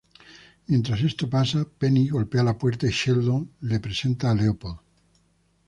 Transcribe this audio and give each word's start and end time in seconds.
Mientras 0.65 0.99
esto 1.01 1.29
pasa, 1.29 1.63
Penny 1.77 2.07
golpea 2.09 2.41
la 2.41 2.57
puerta 2.57 2.87
y 2.87 2.89
Sheldon 2.89 3.47
le 3.59 3.79
presenta 3.79 4.31
a 4.31 4.33
Leopold. 4.33 4.79